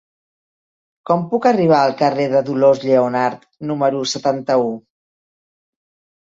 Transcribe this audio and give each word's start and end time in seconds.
Com 1.09 1.25
puc 1.33 1.43
arribar 1.49 1.81
al 1.87 1.93
carrer 1.99 2.25
de 2.31 2.41
Dolors 2.47 2.81
Lleonart 2.87 3.45
número 3.73 4.03
setanta-u? 4.15 4.73